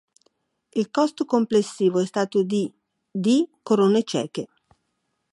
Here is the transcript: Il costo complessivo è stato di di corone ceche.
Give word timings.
Il 0.73 0.89
costo 0.89 1.25
complessivo 1.25 1.99
è 1.99 2.07
stato 2.07 2.41
di 2.41 2.73
di 3.11 3.47
corone 3.61 4.03
ceche. 4.03 4.47